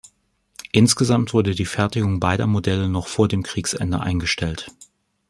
[0.71, 4.71] Insgesamt wurde die Fertigung beider Modelle noch vor dem Kriegsende eingestellt.